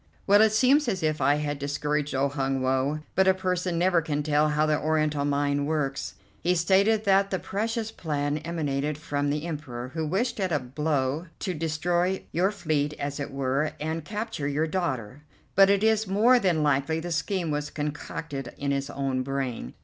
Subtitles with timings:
[0.25, 4.01] "Well, it seems as if I had discouraged old Hun Woe, but a person never
[4.01, 6.15] can tell how the Oriental mind works.
[6.41, 11.27] He stated that the precious plan emanated from the Emperor, who wished at a blow
[11.41, 15.21] to destroy your fleet, as it were, and capture your daughter;
[15.53, 19.75] but it is more than likely the scheme was concocted in his own brain.